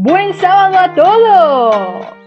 ¡Buen 0.00 0.32
sábado 0.34 0.78
a 0.78 0.94
todos! 0.94 2.17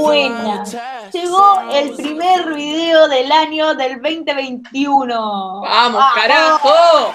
Buenas. 0.00 0.76
Llegó 1.12 1.60
el 1.72 1.94
primer 1.94 2.54
video 2.54 3.08
del 3.08 3.30
año 3.30 3.74
del 3.74 4.00
2021. 4.00 5.60
¡Vamos, 5.62 6.04
carajo! 6.14 7.14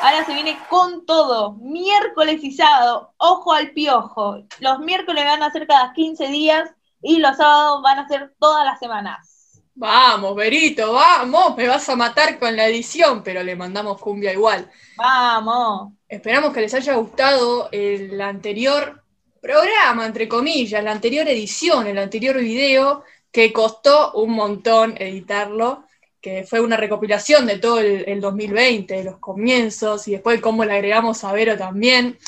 Ahora 0.00 0.24
se 0.26 0.34
viene 0.34 0.58
con 0.68 1.06
todo. 1.06 1.54
Miércoles 1.54 2.44
y 2.44 2.52
sábado. 2.52 3.14
Ojo 3.16 3.52
al 3.52 3.70
piojo. 3.70 4.38
Los 4.60 4.78
miércoles 4.80 5.24
van 5.24 5.42
a 5.42 5.50
ser 5.50 5.66
cada 5.66 5.92
15 5.92 6.28
días 6.28 6.70
y 7.02 7.18
los 7.18 7.36
sábados 7.36 7.82
van 7.82 7.98
a 8.00 8.08
ser 8.08 8.34
todas 8.38 8.64
las 8.64 8.78
semanas. 8.78 9.62
Vamos, 9.76 10.36
Berito, 10.36 10.92
vamos. 10.92 11.56
Me 11.56 11.66
vas 11.66 11.88
a 11.88 11.96
matar 11.96 12.38
con 12.38 12.54
la 12.54 12.66
edición, 12.66 13.22
pero 13.22 13.42
le 13.42 13.56
mandamos 13.56 14.00
cumbia 14.00 14.32
igual. 14.32 14.70
Vamos. 14.96 15.92
Esperamos 16.08 16.52
que 16.52 16.60
les 16.60 16.74
haya 16.74 16.94
gustado 16.94 17.68
el 17.72 18.20
anterior 18.20 19.03
programa, 19.44 20.06
entre 20.06 20.26
comillas, 20.26 20.82
la 20.82 20.92
anterior 20.92 21.28
edición, 21.28 21.86
el 21.86 21.98
anterior 21.98 22.38
video, 22.38 23.04
que 23.30 23.52
costó 23.52 24.12
un 24.14 24.30
montón 24.30 24.94
editarlo, 24.98 25.84
que 26.18 26.44
fue 26.44 26.60
una 26.60 26.78
recopilación 26.78 27.44
de 27.44 27.58
todo 27.58 27.78
el, 27.78 28.08
el 28.08 28.22
2020, 28.22 28.94
de 28.94 29.04
los 29.04 29.18
comienzos, 29.18 30.08
y 30.08 30.12
después 30.12 30.40
cómo 30.40 30.64
le 30.64 30.72
agregamos 30.72 31.24
a 31.24 31.32
Vero 31.32 31.58
también, 31.58 32.18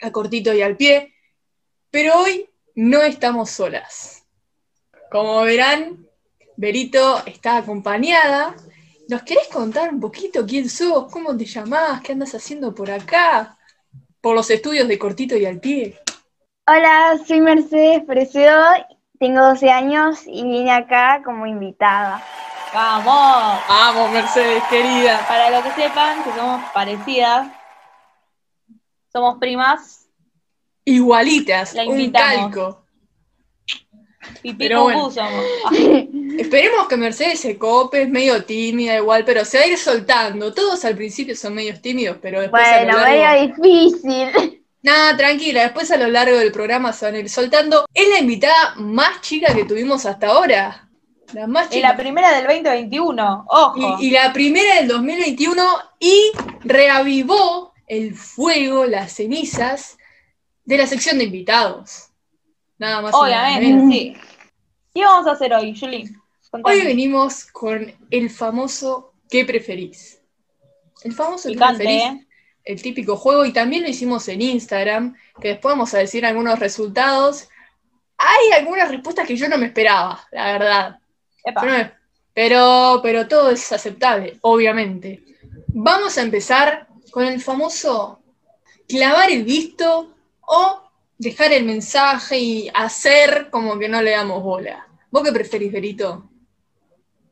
a 0.00 0.10
cortito 0.10 0.54
y 0.54 0.62
al 0.62 0.78
pie. 0.78 1.12
Pero 1.90 2.20
hoy 2.20 2.48
no 2.74 3.02
estamos 3.02 3.50
solas. 3.50 4.24
Como 5.10 5.42
verán, 5.42 6.06
Berito 6.56 7.22
está 7.26 7.58
acompañada. 7.58 8.56
¿Nos 9.08 9.22
querés 9.24 9.48
contar 9.48 9.92
un 9.92 10.00
poquito 10.00 10.46
quién 10.46 10.70
sos? 10.70 11.12
¿Cómo 11.12 11.36
te 11.36 11.44
llamás? 11.44 12.00
¿Qué 12.00 12.12
andas 12.12 12.34
haciendo 12.34 12.74
por 12.74 12.90
acá? 12.90 13.58
Por 14.22 14.34
los 14.34 14.48
estudios 14.48 14.88
de 14.88 14.98
cortito 14.98 15.36
y 15.36 15.44
al 15.44 15.60
pie. 15.60 16.00
Hola, 16.68 17.16
soy 17.24 17.40
Mercedes 17.40 18.02
Precedo, 18.04 18.60
tengo 19.20 19.40
12 19.40 19.70
años 19.70 20.22
y 20.26 20.42
vine 20.42 20.72
acá 20.72 21.22
como 21.24 21.46
invitada. 21.46 22.20
Vamos. 22.74 23.60
Vamos, 23.68 24.10
Mercedes, 24.10 24.64
querida. 24.68 25.24
Para 25.28 25.48
lo 25.50 25.62
que 25.62 25.70
sepan, 25.80 26.24
que 26.24 26.32
somos 26.32 26.60
parecidas. 26.74 27.52
Somos 29.12 29.38
primas. 29.38 30.08
Igualitas, 30.84 31.72
La 31.74 31.84
un 31.84 32.10
calco. 32.10 32.84
Pipí 34.42 34.56
Pero 34.58 34.82
bueno. 34.82 35.08
somos. 35.12 35.44
Esperemos 36.36 36.88
que 36.88 36.96
Mercedes 36.96 37.38
se 37.38 37.56
cope, 37.56 38.02
es 38.02 38.08
medio 38.08 38.44
tímida 38.44 38.96
igual, 38.96 39.24
pero 39.24 39.44
se 39.44 39.58
va 39.58 39.64
a 39.64 39.68
ir 39.68 39.78
soltando. 39.78 40.52
Todos 40.52 40.84
al 40.84 40.96
principio 40.96 41.36
son 41.36 41.54
medios 41.54 41.80
tímidos, 41.80 42.18
pero 42.20 42.40
después 42.40 42.60
Bueno, 42.60 42.98
medio 43.04 43.54
difícil. 43.54 44.55
Nada, 44.86 45.16
tranquila, 45.16 45.62
después 45.62 45.90
a 45.90 45.96
lo 45.96 46.06
largo 46.06 46.36
del 46.38 46.52
programa 46.52 46.92
se 46.92 47.06
van 47.06 47.16
a 47.16 47.18
ir 47.18 47.28
soltando. 47.28 47.86
Es 47.92 48.08
la 48.08 48.20
invitada 48.20 48.76
más 48.76 49.20
chica 49.20 49.52
que 49.52 49.64
tuvimos 49.64 50.06
hasta 50.06 50.28
ahora. 50.28 50.88
La 51.32 51.48
más 51.48 51.66
Y 51.66 51.74
chica. 51.74 51.88
la 51.88 51.96
primera 51.96 52.30
del 52.36 52.44
2021. 52.44 53.46
Ojo. 53.48 53.96
Y, 53.98 54.06
y 54.06 54.10
la 54.12 54.32
primera 54.32 54.76
del 54.76 54.86
2021 54.86 55.60
y 55.98 56.30
reavivó 56.60 57.72
el 57.88 58.14
fuego, 58.14 58.84
las 58.84 59.12
cenizas 59.12 59.98
de 60.64 60.78
la 60.78 60.86
sección 60.86 61.18
de 61.18 61.24
invitados. 61.24 62.10
Nada 62.78 63.02
más. 63.02 63.10
y 63.12 63.30
nada 63.30 63.48
Obviamente, 63.48 63.74
menos. 63.74 63.92
sí. 63.92 64.16
¿Qué 64.94 65.02
vamos 65.04 65.26
a 65.26 65.32
hacer 65.32 65.52
hoy, 65.52 65.76
Julie? 65.76 66.08
Contame. 66.48 66.76
Hoy 66.76 66.86
venimos 66.86 67.44
con 67.46 67.92
el 68.08 68.30
famoso 68.30 69.14
¿qué 69.28 69.44
preferís? 69.44 70.20
El 71.02 71.12
famoso 71.12 71.48
¿qué 71.48 71.56
preferís? 71.56 72.02
¿eh? 72.04 72.25
El 72.66 72.82
típico 72.82 73.16
juego 73.16 73.46
y 73.46 73.52
también 73.52 73.84
lo 73.84 73.88
hicimos 73.88 74.28
en 74.28 74.42
Instagram, 74.42 75.16
que 75.40 75.48
después 75.48 75.72
vamos 75.72 75.94
a 75.94 75.98
decir 75.98 76.26
algunos 76.26 76.58
resultados. 76.58 77.48
Hay 78.18 78.52
algunas 78.58 78.90
respuestas 78.90 79.26
que 79.26 79.36
yo 79.36 79.48
no 79.48 79.56
me 79.56 79.66
esperaba, 79.66 80.20
la 80.32 80.52
verdad. 80.52 80.98
Epa. 81.44 81.92
Pero, 82.34 83.00
pero 83.02 83.26
todo 83.28 83.50
es 83.50 83.72
aceptable, 83.72 84.36
obviamente. 84.42 85.22
Vamos 85.68 86.18
a 86.18 86.22
empezar 86.22 86.86
con 87.10 87.24
el 87.24 87.40
famoso 87.40 88.20
clavar 88.88 89.30
el 89.30 89.44
visto 89.44 90.12
o 90.40 90.82
dejar 91.18 91.52
el 91.52 91.64
mensaje 91.64 92.38
y 92.38 92.70
hacer 92.74 93.48
como 93.50 93.78
que 93.78 93.88
no 93.88 94.02
le 94.02 94.10
damos 94.10 94.42
bola. 94.42 94.86
¿Vos 95.10 95.22
qué 95.22 95.32
preferís, 95.32 95.72
Berito? 95.72 96.28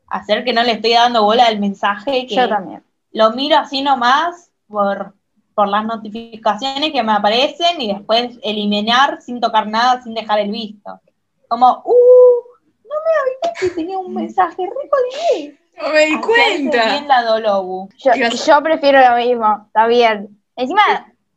Hacer 0.07 0.43
que 0.43 0.53
no 0.53 0.63
le 0.63 0.71
estoy 0.73 0.93
dando 0.93 1.23
bola 1.23 1.45
al 1.45 1.59
mensaje, 1.59 2.25
que 2.25 2.35
Yo 2.35 2.47
también. 2.47 2.83
lo 3.11 3.31
miro 3.31 3.57
así 3.57 3.81
nomás 3.81 4.49
por, 4.67 5.13
por 5.55 5.69
las 5.69 5.85
notificaciones 5.85 6.91
que 6.91 7.01
me 7.01 7.13
aparecen 7.13 7.81
y 7.81 7.93
después 7.93 8.37
eliminar 8.43 9.21
sin 9.21 9.39
tocar 9.39 9.67
nada, 9.67 10.03
sin 10.03 10.13
dejar 10.13 10.39
el 10.39 10.51
visto. 10.51 10.99
Como, 11.47 11.81
uh, 11.85 12.43
no 12.83 12.95
me 13.05 13.47
avisé 13.49 13.59
que 13.59 13.75
tenía 13.75 13.97
un 13.97 14.13
mensaje 14.13 14.63
re 14.63 15.57
No 15.81 15.89
me 15.89 16.05
di 16.07 16.19
cuenta. 16.19 16.85
bien 16.91 17.07
la 17.07 17.23
Dolobu. 17.23 17.89
Yo, 17.97 18.11
yo 18.13 18.61
prefiero 18.61 18.99
lo 18.99 19.15
mismo, 19.15 19.63
está 19.67 19.87
bien. 19.87 20.41
Encima, 20.57 20.81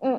mm, 0.01 0.17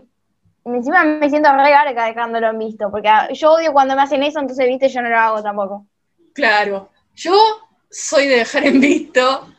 encima 0.76 1.04
me 1.04 1.30
siento 1.30 1.52
re 1.52 1.70
garca 1.70 2.06
dejándolo 2.06 2.50
en 2.50 2.60
visto, 2.60 2.90
porque 2.90 3.10
ah, 3.10 3.28
yo 3.34 3.52
odio 3.52 3.74
cuando 3.74 3.96
me 3.98 4.04
hacen 4.04 4.24
eso, 4.24 4.40
entonces, 4.40 4.66
viste, 4.66 4.88
yo 4.88 5.02
no 5.02 5.10
lo 5.10 5.18
hago 5.18 5.44
tampoco. 5.44 5.86
Claro, 6.34 6.90
yo 7.16 7.34
soy 7.92 8.28
de 8.28 8.38
dejar 8.38 8.66
en 8.66 8.80
visto 8.80 9.50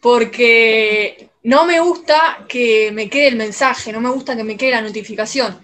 porque 0.00 1.30
no 1.44 1.66
me 1.66 1.78
gusta 1.78 2.46
que 2.48 2.90
me 2.92 3.10
quede 3.10 3.28
el 3.28 3.36
mensaje, 3.36 3.92
no 3.92 4.00
me 4.00 4.10
gusta 4.10 4.34
que 4.34 4.44
me 4.44 4.56
quede 4.56 4.72
la 4.72 4.80
notificación. 4.80 5.60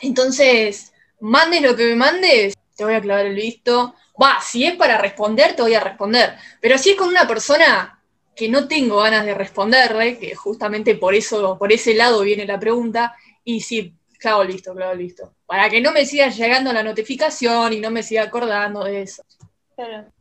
Entonces, 0.00 0.92
mandes 1.20 1.62
lo 1.62 1.74
que 1.74 1.86
me 1.86 1.96
mandes, 1.96 2.54
te 2.76 2.84
voy 2.84 2.94
a 2.94 3.00
clavar 3.00 3.24
el 3.24 3.34
visto. 3.34 3.94
Va, 4.22 4.40
si 4.42 4.64
es 4.64 4.76
para 4.76 4.98
responder, 4.98 5.56
te 5.56 5.62
voy 5.62 5.74
a 5.74 5.80
responder. 5.80 6.34
Pero 6.60 6.76
si 6.76 6.90
es 6.90 6.96
con 6.96 7.08
una 7.08 7.26
persona 7.26 7.98
que 8.34 8.50
no 8.50 8.68
tengo 8.68 8.98
ganas 8.98 9.24
de 9.24 9.32
responderle, 9.32 10.18
que 10.18 10.34
justamente 10.34 10.94
por 10.96 11.14
eso, 11.14 11.56
por 11.58 11.72
ese 11.72 11.94
lado 11.94 12.20
viene 12.20 12.44
la 12.44 12.60
pregunta, 12.60 13.16
y 13.42 13.60
sí, 13.60 13.94
clavo 14.18 14.42
el 14.42 14.48
visto, 14.48 14.74
clavo 14.74 14.92
el 14.92 14.98
visto. 14.98 15.32
Para 15.46 15.70
que 15.70 15.80
no 15.80 15.92
me 15.92 16.04
siga 16.04 16.28
llegando 16.28 16.74
la 16.74 16.82
notificación 16.82 17.72
y 17.72 17.80
no 17.80 17.90
me 17.90 18.02
siga 18.02 18.24
acordando 18.24 18.84
de 18.84 19.00
eso. 19.00 19.22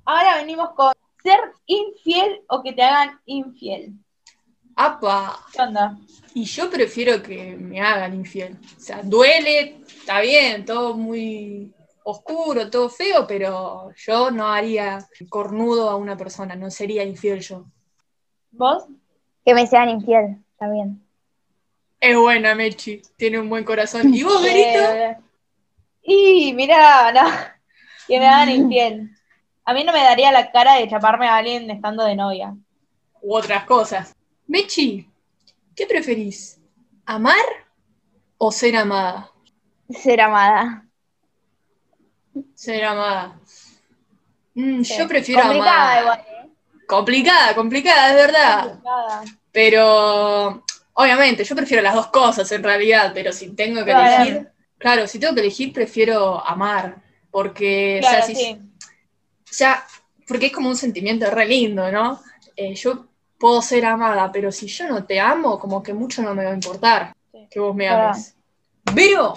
Ahora 0.06 0.38
venimos 0.38 0.69
con 0.73 0.94
ser 1.22 1.39
infiel 1.66 2.44
o 2.47 2.63
que 2.63 2.72
te 2.72 2.81
hagan 2.81 3.19
infiel. 3.25 3.94
¡Apa! 4.75 5.40
¿Qué 5.52 5.62
onda? 5.62 5.97
Y 6.34 6.44
yo 6.44 6.69
prefiero 6.69 7.24
que 7.24 7.56
me 7.56 7.80
hagan 7.80 8.13
infiel. 8.13 8.58
O 8.78 8.80
sea, 8.80 9.02
duele, 9.02 9.78
está 9.88 10.19
bien, 10.19 10.66
todo 10.66 10.96
muy 10.96 11.74
oscuro, 12.03 12.69
todo 12.69 12.90
feo, 12.90 13.25
pero 13.25 13.91
yo 13.96 14.30
no 14.31 14.47
haría 14.47 15.00
cornudo 15.30 15.90
a 15.90 15.96
una 15.96 16.18
persona, 16.18 16.56
no 16.56 16.69
sería 16.69 17.03
infiel 17.03 17.40
yo. 17.40 17.66
¿Vos? 18.52 18.84
Que 19.44 19.53
me 19.53 19.66
sean 19.66 19.90
infiel, 19.90 20.38
está 20.52 20.69
bien. 20.69 21.02
Es 22.00 22.18
buena, 22.18 22.53
Mechi, 22.53 23.02
tiene 23.16 23.40
un 23.40 23.50
buen 23.50 23.63
corazón. 23.63 24.13
¿Y 24.13 24.24
vos, 24.24 24.42
Berito? 24.44 25.24
Y 26.04 26.54
mirá, 26.54 27.12
no, 27.12 27.27
que 28.07 28.19
me 28.19 28.27
hagan 28.27 28.51
infiel. 28.51 29.10
A 29.63 29.74
mí 29.74 29.83
no 29.83 29.92
me 29.92 30.04
daría 30.04 30.31
la 30.31 30.51
cara 30.51 30.75
de 30.75 30.88
chaparme 30.88 31.27
a 31.27 31.38
alguien 31.38 31.72
estando 31.72 32.04
de 32.04 32.16
novia. 32.16 32.56
U 33.22 33.36
otras 33.36 33.63
cosas. 33.63 34.16
Mechi, 34.47 35.09
¿qué 35.75 35.86
preferís? 35.86 36.59
¿Amar 37.06 37.45
o 38.38 38.51
ser 38.51 38.75
amada? 38.75 39.31
Ser 39.89 40.21
amada. 40.21 40.86
Ser 42.53 42.83
amada. 42.86 43.39
Mm, 44.56 44.83
Sí. 44.83 44.95
Yo 44.97 45.07
prefiero 45.07 45.42
Complicada 45.44 45.92
amar. 45.92 46.01
igual, 46.01 46.19
¿eh? 46.19 46.50
Complicada, 46.88 47.56
complicada, 47.56 48.09
es 48.09 48.15
verdad. 48.15 48.63
Complicada. 48.69 49.24
Pero, 49.51 50.63
obviamente, 50.94 51.44
yo 51.44 51.56
prefiero 51.56 51.81
las 51.83 51.95
dos 51.95 52.07
cosas 52.07 52.51
en 52.51 52.63
realidad, 52.63 53.12
pero 53.13 53.31
si 53.31 53.50
tengo 53.56 53.83
que 53.83 53.91
Claro. 53.91 54.24
elegir, 54.24 54.50
claro, 54.77 55.07
si 55.07 55.19
tengo 55.19 55.33
que 55.33 55.41
elegir, 55.41 55.74
prefiero 55.74 56.45
amar, 56.45 57.01
porque, 57.31 58.00
o 58.00 58.03
sea, 58.03 58.12
Claro, 58.19 58.25
si- 58.27 58.36
sí. 58.36 58.57
o 58.89 59.53
sea, 59.53 59.86
porque 60.27 60.48
es 60.48 60.51
como 60.51 60.69
un 60.69 60.75
sentimiento 60.75 61.30
re 61.31 61.45
lindo, 61.45 61.91
¿no? 61.91 62.21
Eh, 62.56 62.75
yo 62.75 63.07
puedo 63.38 63.62
ser 63.62 63.86
amada, 63.86 64.32
pero 64.32 64.52
si 64.52 64.68
yo 64.68 64.88
no 64.88 65.04
te 65.06 65.20
amo, 65.20 65.60
como 65.60 65.82
que 65.84 65.94
mucho 65.94 66.22
no 66.22 66.34
me 66.36 66.44
va 66.46 66.52
a 66.52 66.56
importar 66.56 67.16
Sí. 67.32 67.48
que 67.52 67.60
vos 67.60 67.76
me 67.76 67.88
ames. 67.88 68.36
Pero, 68.94 69.34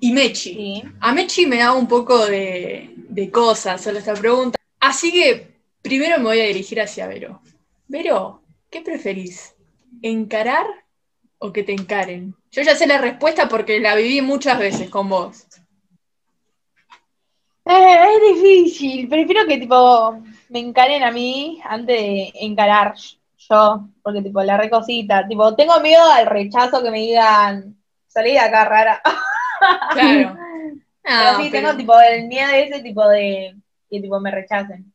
y 0.00 0.12
Mechi. 0.12 0.54
Sí. 0.54 0.82
A 1.00 1.12
Mechi 1.12 1.46
me 1.46 1.58
da 1.58 1.72
un 1.72 1.86
poco 1.86 2.26
de, 2.26 2.92
de 2.96 3.30
cosas 3.30 3.80
solo 3.80 3.98
esta 3.98 4.14
pregunta. 4.14 4.58
Así 4.80 5.12
que 5.12 5.52
primero 5.80 6.18
me 6.18 6.24
voy 6.24 6.40
a 6.40 6.44
dirigir 6.46 6.80
hacia 6.80 7.06
Vero. 7.06 7.40
Vero, 7.86 8.42
¿qué 8.70 8.80
preferís? 8.80 9.54
¿Encarar 10.00 10.66
o 11.38 11.52
que 11.52 11.62
te 11.62 11.72
encaren? 11.72 12.34
Yo 12.50 12.62
ya 12.62 12.74
sé 12.74 12.86
la 12.86 12.98
respuesta 12.98 13.48
porque 13.48 13.78
la 13.80 13.94
viví 13.94 14.20
muchas 14.22 14.58
veces 14.58 14.90
con 14.90 15.08
vos. 15.08 15.46
Eh, 17.64 17.96
es 18.16 18.34
difícil. 18.34 19.08
Prefiero 19.08 19.46
que 19.46 19.58
tipo 19.58 20.18
me 20.52 20.58
encaren 20.60 21.02
a 21.02 21.10
mí 21.10 21.60
antes 21.64 21.96
de 21.96 22.32
encarar 22.40 22.94
yo. 23.48 23.88
Porque 24.02 24.22
tipo 24.22 24.42
la 24.42 24.56
recosita. 24.56 25.26
Tipo, 25.26 25.54
tengo 25.56 25.80
miedo 25.80 26.04
al 26.10 26.26
rechazo 26.26 26.82
que 26.82 26.90
me 26.90 26.98
digan 27.00 27.76
salí 28.06 28.32
de 28.32 28.38
acá 28.40 28.64
rara. 28.64 29.00
Claro. 29.92 30.36
Pero 31.04 31.14
Ah, 31.18 31.36
sí, 31.36 31.48
pero- 31.50 31.66
tengo 31.68 31.76
tipo 31.76 32.00
el 32.00 32.28
miedo 32.28 32.48
de 32.48 32.62
ese 32.62 32.80
tipo 32.80 33.06
de 33.08 33.56
que 33.90 34.00
tipo 34.00 34.20
me 34.20 34.30
rechacen. 34.30 34.92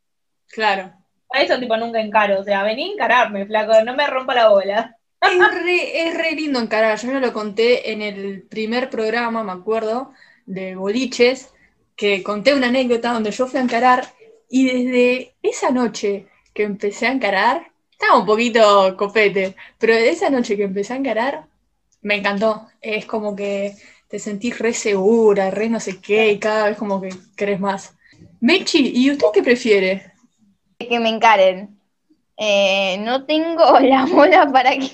Claro. 0.47 0.93
Por 1.27 1.37
eso 1.39 1.59
tipo 1.59 1.75
nunca 1.75 1.99
encaro. 1.99 2.39
O 2.39 2.43
sea, 2.45 2.63
vení 2.63 2.89
a 2.89 2.93
encararme, 2.93 3.45
flaco, 3.45 3.73
no 3.83 3.93
me 3.93 4.07
rompa 4.07 4.33
la 4.33 4.47
bola. 4.47 4.95
Es 5.19 5.37
re, 5.63 6.07
es 6.07 6.17
re 6.17 6.31
lindo 6.31 6.59
encarar. 6.59 6.97
Yo 6.97 7.11
no 7.11 7.19
lo 7.19 7.33
conté 7.33 7.91
en 7.91 8.01
el 8.01 8.43
primer 8.43 8.89
programa, 8.89 9.43
me 9.43 9.51
acuerdo, 9.51 10.13
de 10.45 10.75
boliches, 10.75 11.53
que 11.97 12.23
conté 12.23 12.53
una 12.53 12.67
anécdota 12.67 13.11
donde 13.11 13.31
yo 13.31 13.45
fui 13.47 13.59
a 13.59 13.63
encarar 13.63 14.05
y 14.49 14.65
desde 14.65 15.35
esa 15.41 15.71
noche 15.71 16.27
que 16.53 16.63
empecé 16.63 17.07
a 17.07 17.11
encarar, 17.11 17.71
estaba 17.91 18.19
un 18.19 18.25
poquito 18.25 18.95
copete, 18.97 19.55
pero 19.77 19.93
desde 19.95 20.09
esa 20.11 20.29
noche 20.29 20.55
que 20.57 20.63
empecé 20.63 20.93
a 20.93 20.97
encarar, 20.97 21.45
me 22.01 22.15
encantó. 22.15 22.67
Es 22.81 23.05
como 23.05 23.35
que 23.35 23.75
te 24.07 24.19
sentís 24.19 24.57
re 24.59 24.73
segura, 24.73 25.51
re 25.51 25.69
no 25.69 25.79
sé 25.79 25.99
qué, 26.01 26.31
y 26.31 26.39
cada 26.39 26.67
vez 26.69 26.77
como 26.77 27.01
que 27.01 27.09
querés 27.35 27.59
más. 27.59 27.95
Mechi, 28.39 28.91
¿y 28.95 29.11
usted 29.11 29.27
qué 29.33 29.43
prefiere? 29.43 30.13
que 30.79 30.99
me 30.99 31.09
encaren. 31.09 31.79
Eh, 32.37 32.97
no 32.99 33.25
tengo 33.25 33.79
la 33.81 34.05
mola 34.07 34.51
para 34.51 34.71
que 34.77 34.91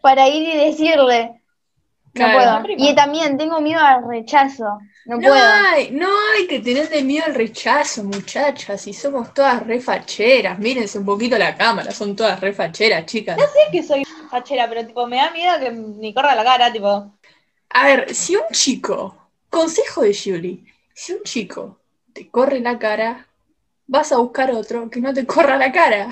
para 0.00 0.28
ir 0.28 0.48
y 0.48 0.56
decirle. 0.66 1.40
No 2.14 2.14
Claro. 2.14 2.62
puedo. 2.62 2.76
Y 2.78 2.94
también 2.94 3.38
tengo 3.38 3.60
miedo 3.60 3.80
al 3.80 4.06
rechazo. 4.08 4.78
No, 5.06 5.18
No 5.18 5.32
hay, 5.32 5.92
no 5.92 6.08
hay 6.34 6.48
que 6.48 6.58
tenerle 6.58 7.04
miedo 7.04 7.26
al 7.26 7.34
rechazo, 7.36 8.02
muchachas, 8.02 8.80
si 8.80 8.92
somos 8.92 9.32
todas 9.32 9.64
re 9.64 9.80
facheras, 9.80 10.58
mírense 10.58 10.98
un 10.98 11.06
poquito 11.06 11.38
la 11.38 11.56
cámara, 11.56 11.92
son 11.92 12.16
todas 12.16 12.40
re 12.40 12.52
facheras, 12.52 13.06
chicas. 13.06 13.36
Sé 13.38 13.70
que 13.70 13.84
soy 13.84 14.04
fachera, 14.28 14.68
pero 14.68 14.84
tipo 14.84 15.06
me 15.06 15.18
da 15.18 15.30
miedo 15.30 15.60
que 15.60 15.70
me 15.70 16.12
corra 16.12 16.34
la 16.34 16.42
cara, 16.42 16.72
tipo. 16.72 17.12
A 17.70 17.86
ver, 17.86 18.12
si 18.16 18.34
un 18.34 18.48
chico, 18.50 19.16
consejo 19.48 20.02
de 20.02 20.12
Julie, 20.12 20.64
si 20.92 21.12
un 21.12 21.22
chico 21.22 21.78
te 22.12 22.28
corre 22.28 22.58
la 22.58 22.76
cara, 22.76 23.28
vas 23.86 24.10
a 24.10 24.16
buscar 24.16 24.50
otro 24.50 24.90
que 24.90 25.00
no 25.00 25.14
te 25.14 25.24
corra 25.24 25.56
la 25.56 25.70
cara. 25.70 26.10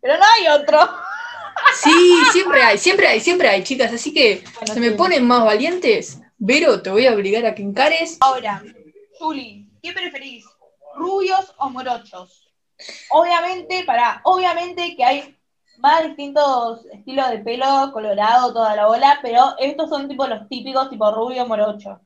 Pero 0.00 0.16
no 0.16 0.24
hay 0.24 0.60
otro. 0.60 0.78
Sí, 1.74 2.22
siempre 2.32 2.62
hay, 2.62 2.78
siempre 2.78 3.06
hay, 3.06 3.20
siempre 3.20 3.48
hay, 3.48 3.62
chicas, 3.62 3.92
así 3.92 4.14
que 4.14 4.42
Bueno, 4.54 4.72
se 4.72 4.80
me 4.80 4.92
ponen 4.92 5.26
más 5.26 5.44
valientes. 5.44 6.19
Vero, 6.42 6.80
te 6.80 6.88
voy 6.88 7.06
a 7.06 7.12
obligar 7.12 7.44
a 7.44 7.54
que 7.54 7.62
encares. 7.62 8.16
Ahora, 8.20 8.62
Juli, 9.18 9.68
¿qué 9.82 9.92
preferís? 9.92 10.46
¿Rubios 10.94 11.54
o 11.58 11.68
morochos? 11.68 12.50
Obviamente, 13.10 13.84
para, 13.84 14.22
obviamente 14.24 14.96
que 14.96 15.04
hay 15.04 15.36
más 15.76 16.02
distintos 16.04 16.86
estilos 16.86 17.28
de 17.30 17.40
pelo, 17.40 17.90
colorado, 17.92 18.54
toda 18.54 18.74
la 18.74 18.86
bola, 18.86 19.18
pero 19.20 19.54
estos 19.58 19.90
son 19.90 20.08
tipo 20.08 20.26
los 20.26 20.48
típicos, 20.48 20.88
tipo 20.88 21.10
rubio, 21.12 21.46
morocho. 21.46 22.00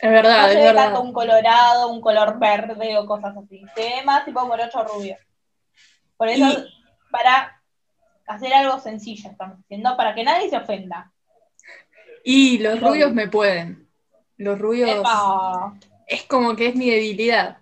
Es 0.00 0.02
No 0.02 0.10
verdad, 0.10 0.44
se 0.46 0.50
es 0.50 0.56
ve 0.56 0.62
verdad. 0.64 0.84
tanto 0.86 1.00
un 1.02 1.12
colorado, 1.12 1.88
un 1.88 2.00
color 2.00 2.36
verde 2.40 2.98
o 2.98 3.06
cosas 3.06 3.36
así. 3.36 3.62
Se 3.76 3.80
ve 3.82 4.02
más 4.04 4.24
tipo 4.24 4.44
morocho 4.44 4.82
rubio. 4.82 5.16
Por 6.16 6.28
eso, 6.28 6.44
Y- 6.44 6.68
para 7.12 7.62
hacer 8.26 8.52
algo 8.54 8.80
sencillo 8.80 9.30
estamos 9.30 9.58
haciendo, 9.60 9.96
para 9.96 10.16
que 10.16 10.24
nadie 10.24 10.50
se 10.50 10.56
ofenda. 10.56 11.12
Y 12.30 12.58
los 12.58 12.78
Lo- 12.78 12.88
rubios 12.88 13.14
me 13.14 13.26
pueden. 13.26 13.88
Los 14.36 14.58
rubios. 14.58 14.90
Epa. 15.00 15.78
es 16.06 16.24
como 16.24 16.54
que 16.56 16.66
es 16.68 16.74
mi 16.74 16.90
debilidad. 16.90 17.56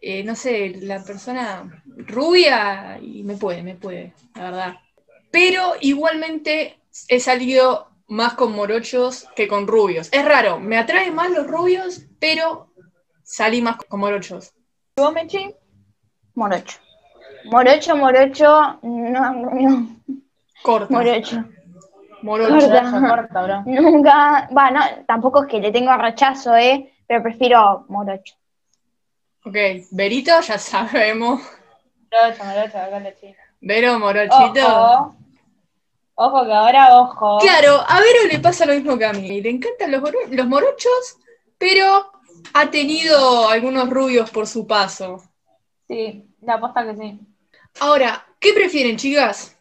Eh, 0.00 0.22
no 0.22 0.36
sé, 0.36 0.76
la 0.82 1.02
persona 1.02 1.82
rubia 1.96 3.00
y 3.02 3.24
me 3.24 3.36
puede, 3.36 3.64
me 3.64 3.74
puede, 3.74 4.14
la 4.36 4.42
verdad. 4.44 4.74
Pero 5.32 5.72
igualmente 5.80 6.78
he 7.08 7.18
salido 7.18 7.88
más 8.06 8.34
con 8.34 8.52
morochos 8.52 9.26
que 9.34 9.48
con 9.48 9.66
rubios. 9.66 10.08
Es 10.12 10.24
raro, 10.24 10.60
me 10.60 10.78
atraen 10.78 11.16
más 11.16 11.30
los 11.32 11.48
rubios, 11.48 12.02
pero 12.20 12.72
salí 13.24 13.62
más 13.62 13.78
con 13.78 13.98
morochos. 13.98 14.52
¿Y 14.96 15.00
vos, 15.00 15.12
Mechi? 15.12 15.52
Morocho. 16.34 16.78
Morocho, 17.46 17.96
morocho. 17.96 18.78
No, 18.82 19.32
no. 19.34 19.96
Corta. 20.62 20.86
Morocho. 20.94 21.44
Morocho. 22.22 22.68
Corta. 23.08 23.42
Bro. 23.42 23.62
Nunca. 23.66 24.48
Bueno, 24.50 24.80
tampoco 25.06 25.42
es 25.42 25.48
que 25.50 25.60
le 25.60 25.72
tengo 25.72 25.94
rechazo, 25.96 26.54
¿eh? 26.56 26.92
Pero 27.06 27.22
prefiero 27.22 27.84
morocho. 27.88 28.34
Ok, 29.44 29.56
Verito, 29.90 30.40
ya 30.40 30.58
sabemos. 30.58 31.40
Morocho, 32.10 32.44
morocho, 32.44 32.78
acá 32.78 32.96
en 32.96 33.04
la 33.04 33.14
China. 33.16 33.36
Vero, 33.60 33.98
morochito. 33.98 34.66
Ojo. 34.66 35.16
Ojo 36.14 36.44
que 36.44 36.52
ahora, 36.52 37.00
ojo. 37.00 37.38
Claro, 37.38 37.80
a 37.88 38.00
Vero 38.00 38.26
le 38.30 38.38
pasa 38.38 38.66
lo 38.66 38.74
mismo 38.74 38.96
que 38.98 39.06
a 39.06 39.12
mí. 39.12 39.40
Le 39.40 39.50
encantan 39.50 39.90
los, 39.90 40.00
moro- 40.02 40.18
los 40.30 40.46
morochos, 40.46 41.16
pero 41.58 42.12
ha 42.54 42.70
tenido 42.70 43.48
algunos 43.48 43.88
rubios 43.90 44.30
por 44.30 44.46
su 44.46 44.66
paso. 44.66 45.22
Sí, 45.88 46.24
la 46.42 46.54
aposta 46.54 46.84
que 46.84 46.96
sí. 46.96 47.20
Ahora, 47.80 48.24
¿qué 48.38 48.52
prefieren, 48.52 48.96
chicas? 48.96 49.56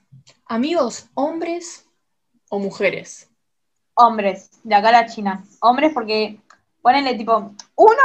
¿Amigos, 0.46 1.10
hombres 1.14 1.88
o 2.52 2.60
mujeres? 2.60 3.32
Hombres, 3.96 4.50
de 4.64 4.76
acá 4.76 4.90
a 4.90 4.92
la 4.94 5.06
China. 5.08 5.44
Hombres 5.62 5.92
porque 5.94 6.40
ponenle 6.82 7.16
tipo, 7.16 7.54
uno, 7.76 8.04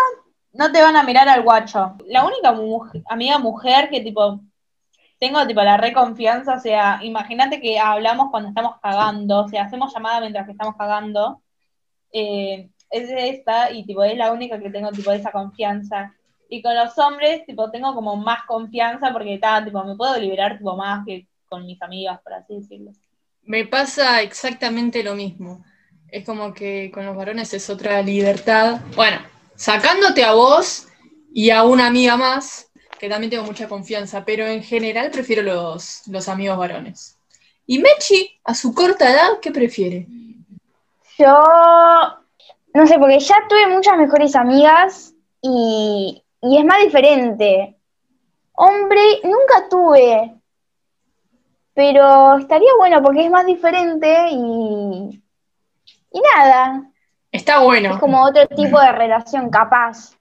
no 0.53 0.73
te 0.73 0.83
van 0.83 0.97
a 0.97 1.03
mirar 1.03 1.29
al 1.29 1.43
guacho. 1.43 1.97
La 2.07 2.25
única 2.27 2.53
mu- 2.53 2.85
amiga 3.09 3.39
mujer 3.39 3.89
que 3.91 4.01
tipo, 4.01 4.41
tengo 5.21 5.47
tipo 5.47 5.63
la 5.63 5.77
reconfianza, 5.79 6.57
o 6.57 6.61
sea, 6.61 7.01
imagínate 7.05 7.61
que 7.61 7.79
hablamos 7.81 8.31
cuando 8.31 8.51
estamos 8.51 8.77
cagando, 8.83 9.45
o 9.45 9.49
sea, 9.49 9.65
hacemos 9.65 9.95
llamada 9.95 10.21
mientras 10.21 10.47
que 10.47 10.53
estamos 10.53 10.77
cagando. 10.77 11.43
eh, 12.13 12.71
es 12.91 13.11
esta 13.11 13.73
y 13.73 13.85
tipo, 13.87 14.05
es 14.05 14.17
la 14.19 14.33
única 14.33 14.61
que 14.61 14.71
tengo 14.71 14.93
tipo 14.93 15.11
esa 15.13 15.33
confianza. 15.33 16.15
Y 16.51 16.63
con 16.63 16.75
los 16.77 16.97
hombres, 16.99 17.45
tipo, 17.47 17.71
tengo 17.71 17.95
como 17.95 18.17
más 18.17 18.45
confianza 18.47 19.13
porque 19.13 19.35
está, 19.35 19.65
tipo, 19.65 19.83
me 19.85 19.97
puedo 19.97 20.19
liberar 20.19 20.59
tipo 20.59 20.77
más 20.77 21.05
que 21.07 21.29
con 21.49 21.67
mis 21.67 21.81
amigas, 21.83 22.21
por 22.23 22.35
así 22.35 22.57
decirlo. 22.57 22.93
Me 23.47 23.65
pasa 23.65 24.23
exactamente 24.23 25.03
lo 25.03 25.15
mismo. 25.15 25.65
Es 26.09 26.25
como 26.25 26.53
que 26.53 26.91
con 26.93 27.07
los 27.07 27.17
varones 27.17 27.55
es 27.55 27.71
otra 27.71 28.03
libertad. 28.03 28.81
Bueno, 28.95 29.19
sacándote 29.55 30.25
a 30.25 30.33
vos 30.33 30.89
y 31.33 31.51
a 31.51 31.65
una 31.65 31.87
amiga 31.87 32.17
más, 32.17 32.71
que 32.99 33.09
también 33.09 33.31
tengo 33.31 33.45
mucha 33.45 33.69
confianza, 33.69 34.25
pero 34.25 34.47
en 34.47 34.63
general 34.63 35.11
prefiero 35.11 35.43
los, 35.43 36.03
los 36.09 36.29
amigos 36.29 36.59
varones. 36.59 37.19
Y 37.67 37.79
Mechi, 37.79 38.41
a 38.45 38.55
su 38.55 38.75
corta 38.75 39.11
edad, 39.11 39.41
¿qué 39.41 39.51
prefiere? 39.51 40.07
Yo. 41.19 41.43
No 42.75 42.87
sé, 42.87 42.99
porque 42.99 43.19
ya 43.19 43.37
tuve 43.49 43.69
muchas 43.69 43.97
mejores 43.97 44.37
amigas 44.37 45.15
y, 45.41 46.23
y 46.43 46.59
es 46.59 46.65
más 46.65 46.83
diferente. 46.83 47.77
Hombre, 48.53 49.01
nunca 49.25 49.69
tuve. 49.71 50.36
Pero 51.77 52.39
estaría 52.39 52.71
bueno 52.79 53.03
porque 53.03 53.27
es 53.27 53.31
más 53.31 53.45
diferente 53.45 54.31
y. 54.31 55.23
Y 56.11 56.21
nada. 56.35 56.91
Está 57.31 57.59
bueno. 57.59 57.93
Es 57.93 58.01
como 58.01 58.25
otro 58.25 58.47
tipo 58.49 58.81
de 58.81 58.93
relación, 58.93 59.51
capaz. 59.51 60.17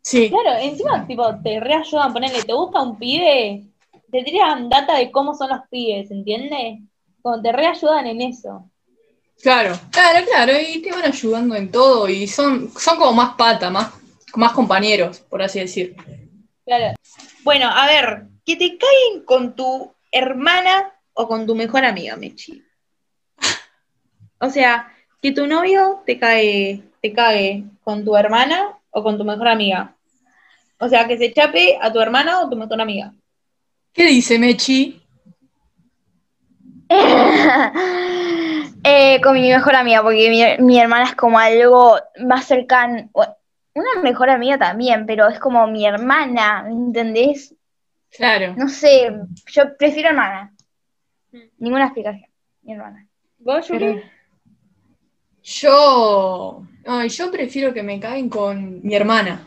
Sí, 0.00 0.30
Claro, 0.30 0.56
encima, 0.58 1.06
tipo, 1.06 1.22
te 1.42 1.60
reayudan, 1.60 2.14
ponerle, 2.14 2.42
te 2.44 2.52
gusta 2.54 2.80
un 2.80 2.98
pibe, 2.98 3.66
te 4.10 4.22
tiran 4.22 4.70
data 4.70 4.96
de 4.96 5.10
cómo 5.10 5.34
son 5.34 5.50
los 5.50 5.60
pibes, 5.68 6.10
¿entiendes? 6.10 6.78
Como 7.20 7.42
te 7.42 7.52
reayudan 7.52 8.06
en 8.06 8.22
eso. 8.22 8.70
claro, 9.42 9.78
claro, 9.90 10.24
claro. 10.24 10.52
Y 10.58 10.80
te 10.80 10.92
van 10.92 11.04
ayudando 11.04 11.56
en 11.56 11.70
todo 11.70 12.08
y 12.08 12.26
son, 12.26 12.70
son 12.72 12.96
como 12.96 13.12
más 13.12 13.34
pata, 13.34 13.68
más, 13.68 13.92
más 14.34 14.52
compañeros, 14.52 15.18
por 15.20 15.42
así 15.42 15.60
decir. 15.60 15.94
Claro. 16.64 16.94
Bueno, 17.44 17.68
a 17.68 17.86
ver, 17.86 18.28
que 18.46 18.56
te 18.56 18.78
caen 18.78 19.24
con 19.26 19.54
tu 19.54 19.92
hermana 20.16 20.92
o 21.14 21.28
con 21.28 21.46
tu 21.46 21.54
mejor 21.54 21.84
amiga, 21.84 22.16
Mechi. 22.16 22.62
O 24.38 24.50
sea, 24.50 24.92
que 25.22 25.32
tu 25.32 25.46
novio 25.46 26.02
te 26.04 26.18
cae, 26.18 26.82
te 27.00 27.12
cague 27.12 27.64
con 27.82 28.04
tu 28.04 28.16
hermana 28.16 28.78
o 28.90 29.02
con 29.02 29.16
tu 29.16 29.24
mejor 29.24 29.48
amiga. 29.48 29.94
O 30.78 30.88
sea, 30.88 31.06
que 31.06 31.16
se 31.16 31.32
chape 31.32 31.78
a 31.80 31.92
tu 31.92 32.00
hermana 32.00 32.40
o 32.40 32.50
tu 32.50 32.56
mejor 32.56 32.80
amiga. 32.80 33.12
¿Qué 33.92 34.06
dice 34.06 34.38
Mechi? 34.38 35.02
Eh, 38.88 39.20
con 39.20 39.34
mi 39.34 39.48
mejor 39.48 39.74
amiga, 39.74 40.00
porque 40.00 40.30
mi, 40.30 40.64
mi 40.64 40.78
hermana 40.78 41.06
es 41.06 41.16
como 41.16 41.40
algo 41.40 41.98
más 42.24 42.44
cercano. 42.44 43.10
Una 43.74 44.00
mejor 44.00 44.30
amiga 44.30 44.58
también, 44.58 45.06
pero 45.06 45.26
es 45.26 45.40
como 45.40 45.66
mi 45.66 45.84
hermana, 45.84 46.62
¿me 46.62 46.70
¿entendés? 46.70 47.55
Claro. 48.16 48.54
No 48.56 48.68
sé, 48.68 49.12
yo 49.48 49.76
prefiero 49.76 50.10
hermana. 50.10 50.52
Ninguna 51.58 51.84
explicación, 51.84 52.30
mi 52.62 52.72
hermana. 52.72 53.06
¿Vos, 53.38 53.68
Yuri? 53.68 53.78
Pero- 53.94 54.02
Yo. 55.42 56.62
Ay, 56.86 57.08
yo 57.08 57.30
prefiero 57.30 57.72
que 57.72 57.82
me 57.82 58.00
caguen 58.00 58.28
con 58.28 58.80
mi 58.82 58.94
hermana 58.94 59.40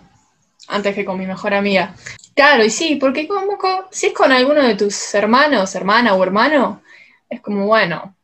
antes 0.68 0.94
que 0.96 1.06
con 1.06 1.18
mi 1.18 1.26
mejor 1.26 1.54
amiga. 1.54 1.96
Claro, 2.36 2.64
y 2.64 2.70
sí, 2.70 2.96
porque 2.96 3.28
como, 3.28 3.58
co- 3.58 3.88
si 3.92 4.08
es 4.08 4.14
con 4.14 4.32
alguno 4.32 4.62
de 4.62 4.76
tus 4.76 5.14
hermanos, 5.14 5.74
hermana 5.76 6.14
o 6.16 6.24
hermano, 6.24 6.82
es 7.30 7.42
como, 7.42 7.66
bueno, 7.66 8.16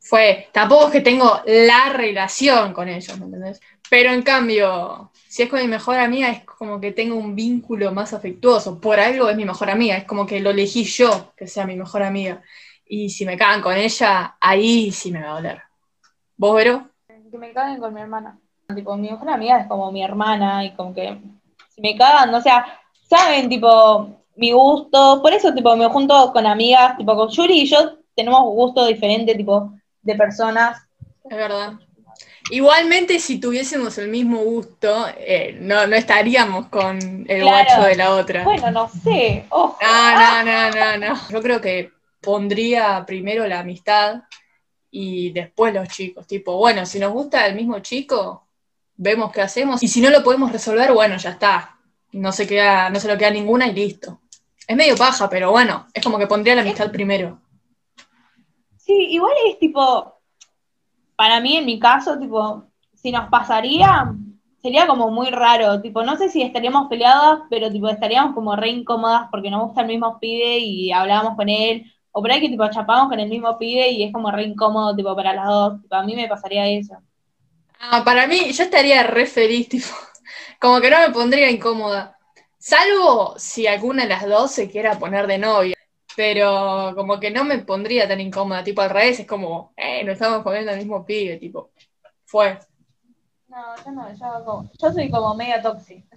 fue. 0.00 0.48
Tampoco 0.52 0.86
es 0.86 0.92
que 0.92 1.00
tengo 1.00 1.42
la 1.46 1.90
relación 1.92 2.72
con 2.72 2.88
ellos, 2.88 3.18
¿me 3.18 3.26
entendés? 3.26 3.60
Pero 3.90 4.12
en 4.12 4.22
cambio, 4.22 5.10
si 5.38 5.44
es 5.44 5.50
con 5.50 5.60
mi 5.60 5.68
mejor 5.68 6.00
amiga, 6.00 6.30
es 6.30 6.44
como 6.44 6.80
que 6.80 6.90
tengo 6.90 7.14
un 7.14 7.36
vínculo 7.36 7.92
más 7.92 8.12
afectuoso. 8.12 8.80
Por 8.80 8.98
algo 8.98 9.28
es 9.28 9.36
mi 9.36 9.44
mejor 9.44 9.70
amiga, 9.70 9.96
es 9.96 10.02
como 10.02 10.26
que 10.26 10.40
lo 10.40 10.50
elegí 10.50 10.82
yo 10.82 11.32
que 11.36 11.46
sea 11.46 11.64
mi 11.64 11.76
mejor 11.76 12.02
amiga. 12.02 12.42
Y 12.84 13.08
si 13.10 13.24
me 13.24 13.38
cagan 13.38 13.62
con 13.62 13.76
ella, 13.76 14.34
ahí 14.40 14.90
sí 14.90 15.12
me 15.12 15.22
va 15.22 15.30
a 15.30 15.34
doler. 15.34 15.62
¿Vos, 16.36 16.56
Vero? 16.56 16.88
Que 17.30 17.38
me 17.38 17.52
caguen 17.52 17.78
con 17.78 17.94
mi 17.94 18.00
hermana. 18.00 18.36
Tipo, 18.74 18.96
mi 18.96 19.12
mejor 19.12 19.30
amiga 19.30 19.60
es 19.60 19.68
como 19.68 19.92
mi 19.92 20.02
hermana 20.02 20.64
y 20.64 20.74
como 20.74 20.92
que 20.92 21.16
si 21.68 21.82
me 21.82 21.96
cagan, 21.96 22.34
o 22.34 22.40
sea, 22.40 22.66
saben, 23.08 23.48
tipo, 23.48 24.24
mi 24.34 24.50
gusto. 24.50 25.22
Por 25.22 25.32
eso, 25.32 25.54
tipo, 25.54 25.76
me 25.76 25.86
junto 25.86 26.32
con 26.32 26.46
amigas, 26.46 26.96
tipo, 26.96 27.14
con 27.14 27.28
Yuri 27.28 27.60
y 27.60 27.66
yo 27.66 27.98
tenemos 28.16 28.42
gustos 28.42 28.88
diferentes, 28.88 29.36
tipo, 29.36 29.72
de 30.02 30.16
personas. 30.16 30.84
Es 31.30 31.36
verdad. 31.36 31.74
Igualmente, 32.50 33.18
si 33.18 33.38
tuviésemos 33.38 33.98
el 33.98 34.08
mismo 34.08 34.38
gusto, 34.38 35.06
eh, 35.18 35.56
no, 35.60 35.86
no 35.86 35.96
estaríamos 35.96 36.68
con 36.68 36.96
el 37.28 37.42
Claro. 37.42 37.46
guacho 37.66 37.82
de 37.82 37.96
la 37.96 38.10
otra. 38.14 38.44
Bueno, 38.44 38.70
no 38.70 38.88
sé, 38.88 39.44
ojo. 39.50 39.76
No, 39.82 40.14
no, 40.14 40.44
no, 40.44 40.70
no, 40.70 41.08
no. 41.14 41.20
Yo 41.30 41.42
creo 41.42 41.60
que 41.60 41.92
pondría 42.20 43.04
primero 43.06 43.46
la 43.46 43.60
amistad 43.60 44.22
y 44.90 45.30
después 45.32 45.74
los 45.74 45.88
chicos. 45.88 46.26
Tipo, 46.26 46.56
bueno, 46.56 46.86
si 46.86 46.98
nos 46.98 47.12
gusta 47.12 47.46
el 47.46 47.54
mismo 47.54 47.80
chico, 47.80 48.46
vemos 48.96 49.30
qué 49.30 49.42
hacemos. 49.42 49.82
Y 49.82 49.88
si 49.88 50.00
no 50.00 50.08
lo 50.10 50.22
podemos 50.24 50.50
resolver, 50.50 50.92
bueno, 50.92 51.16
ya 51.18 51.30
está. 51.30 51.76
No 52.12 52.32
se 52.32 52.46
queda, 52.46 52.88
no 52.88 52.98
se 52.98 53.08
lo 53.08 53.18
queda 53.18 53.30
ninguna 53.30 53.66
y 53.66 53.74
listo. 53.74 54.20
Es 54.66 54.76
medio 54.76 54.96
paja, 54.96 55.28
pero 55.28 55.50
bueno, 55.50 55.86
es 55.92 56.02
como 56.02 56.18
que 56.18 56.26
pondría 56.26 56.54
la 56.54 56.62
amistad 56.62 56.90
primero. 56.90 57.40
Sí, 58.78 58.94
igual 59.10 59.32
es 59.50 59.58
tipo, 59.58 60.17
para 61.18 61.40
mí 61.40 61.56
en 61.56 61.66
mi 61.66 61.80
caso, 61.80 62.16
tipo, 62.16 62.62
si 62.94 63.10
nos 63.10 63.28
pasaría, 63.28 64.14
sería 64.62 64.86
como 64.86 65.10
muy 65.10 65.30
raro, 65.30 65.82
tipo, 65.82 66.04
no 66.04 66.16
sé 66.16 66.28
si 66.28 66.42
estaríamos 66.42 66.86
peleadas, 66.88 67.40
pero 67.50 67.72
tipo, 67.72 67.88
estaríamos 67.88 68.36
como 68.36 68.54
re 68.54 68.68
incómodas 68.68 69.26
porque 69.32 69.50
nos 69.50 69.64
gusta 69.64 69.80
el 69.80 69.88
mismo 69.88 70.20
pibe 70.20 70.58
y 70.58 70.92
hablábamos 70.92 71.34
con 71.34 71.48
él, 71.48 71.92
o 72.12 72.22
por 72.22 72.30
ahí 72.30 72.40
que 72.40 72.48
tipo 72.48 72.70
chapamos 72.70 73.08
con 73.08 73.18
el 73.18 73.28
mismo 73.28 73.58
pibe 73.58 73.88
y 73.90 74.04
es 74.04 74.12
como 74.12 74.30
re 74.30 74.44
incómodo, 74.44 74.94
tipo, 74.94 75.16
para 75.16 75.34
las 75.34 75.46
dos, 75.46 75.82
tipo, 75.82 75.96
a 75.96 76.04
mí 76.04 76.14
me 76.14 76.28
pasaría 76.28 76.68
eso. 76.68 76.94
Ah, 77.80 78.04
para 78.04 78.28
mí, 78.28 78.52
yo 78.52 78.62
estaría 78.62 79.02
re 79.02 79.26
feliz, 79.26 79.68
tipo, 79.68 79.88
como 80.60 80.80
que 80.80 80.88
no 80.88 81.00
me 81.00 81.10
pondría 81.10 81.50
incómoda. 81.50 82.16
Salvo 82.58 83.34
si 83.38 83.66
alguna 83.66 84.04
de 84.04 84.10
las 84.10 84.24
dos 84.24 84.52
se 84.52 84.70
quiera 84.70 85.00
poner 85.00 85.26
de 85.26 85.38
novia. 85.38 85.77
Pero 86.18 86.94
como 86.96 87.20
que 87.20 87.30
no 87.30 87.44
me 87.44 87.58
pondría 87.60 88.08
tan 88.08 88.20
incómoda, 88.20 88.64
tipo 88.64 88.82
al 88.82 88.90
revés, 88.90 89.20
es 89.20 89.26
como, 89.28 89.72
eh, 89.76 90.02
no 90.02 90.10
estamos 90.10 90.42
poniendo 90.42 90.72
el 90.72 90.78
mismo 90.78 91.06
pibe, 91.06 91.36
tipo, 91.36 91.70
fue. 92.24 92.58
No, 93.46 93.56
yo 93.84 93.92
no, 93.92 94.12
yo, 94.12 94.44
como- 94.44 94.68
yo 94.82 94.92
soy 94.92 95.08
como 95.12 95.32
media 95.36 95.62
tóxica. 95.62 96.16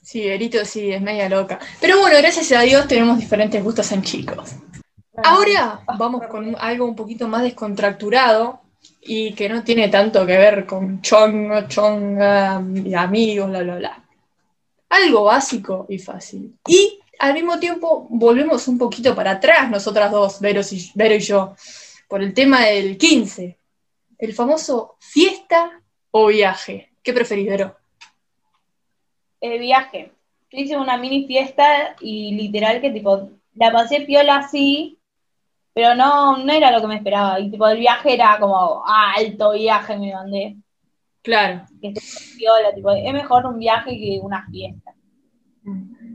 Sí, 0.00 0.28
Berito 0.28 0.64
sí, 0.64 0.92
es 0.92 1.02
media 1.02 1.28
loca. 1.28 1.58
Pero 1.80 1.98
bueno, 1.98 2.16
gracias 2.18 2.52
a 2.52 2.60
Dios 2.60 2.86
tenemos 2.86 3.18
diferentes 3.18 3.60
gustos 3.64 3.90
en 3.90 4.02
chicos. 4.02 4.54
Ahora 5.24 5.80
vamos 5.98 6.24
con 6.28 6.54
algo 6.60 6.84
un 6.84 6.94
poquito 6.94 7.26
más 7.26 7.42
descontracturado 7.42 8.60
y 9.00 9.34
que 9.34 9.48
no 9.48 9.64
tiene 9.64 9.88
tanto 9.88 10.24
que 10.24 10.38
ver 10.38 10.66
con 10.66 11.02
chonga, 11.02 11.66
chonga, 11.66 12.54
amigos, 12.54 13.48
bla, 13.50 13.62
bla, 13.64 13.74
bla. 13.74 14.04
Algo 14.88 15.24
básico 15.24 15.84
y 15.88 15.98
fácil. 15.98 16.56
Y 16.68 17.00
al 17.18 17.34
mismo 17.34 17.58
tiempo 17.58 18.06
volvemos 18.10 18.68
un 18.68 18.78
poquito 18.78 19.14
para 19.14 19.32
atrás 19.32 19.70
nosotras 19.70 20.10
dos, 20.10 20.40
Vero 20.40 20.60
y, 20.70 20.90
Vero 20.94 21.14
y 21.14 21.20
yo, 21.20 21.54
por 22.08 22.22
el 22.22 22.34
tema 22.34 22.64
del 22.66 22.96
15. 22.96 23.58
El 24.18 24.34
famoso 24.34 24.96
fiesta 24.98 25.82
o 26.10 26.26
viaje. 26.28 26.92
¿Qué 27.02 27.12
preferís, 27.12 27.48
Vero? 27.48 27.76
el 29.40 29.60
viaje. 29.60 30.12
Yo 30.50 30.58
hice 30.58 30.76
una 30.76 30.96
mini 30.96 31.26
fiesta 31.26 31.96
y 32.00 32.34
literal 32.34 32.80
que 32.80 32.90
tipo, 32.90 33.30
la 33.54 33.72
pasé 33.72 34.00
piola 34.00 34.38
así, 34.38 34.98
pero 35.72 35.94
no, 35.94 36.38
no 36.38 36.52
era 36.52 36.70
lo 36.70 36.80
que 36.80 36.86
me 36.86 36.96
esperaba. 36.96 37.38
Y 37.40 37.50
tipo, 37.50 37.66
el 37.68 37.78
viaje 37.78 38.14
era 38.14 38.38
como 38.38 38.82
ah, 38.86 39.14
alto 39.16 39.52
viaje 39.52 39.98
me 39.98 40.12
mandé. 40.12 40.56
Claro. 41.22 41.64
Que 41.80 41.88
esté 41.88 42.36
piola, 42.36 42.74
tipo, 42.74 42.90
es 42.90 43.12
mejor 43.12 43.46
un 43.46 43.58
viaje 43.58 43.90
que 43.90 44.20
una 44.22 44.46
fiesta. 44.48 44.94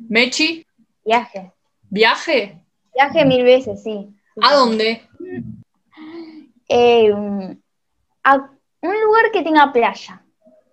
Mechi, 0.10 0.66
Viaje. 1.04 1.52
viaje. 1.90 2.62
Viaje 2.94 3.26
mil 3.26 3.44
veces, 3.44 3.82
sí. 3.84 4.10
¿A 4.42 4.54
dónde? 4.54 5.02
Eh, 6.70 7.12
a 8.24 8.36
un 8.36 9.02
lugar 9.02 9.32
que 9.32 9.42
tenga 9.44 9.72
playa. 9.72 10.22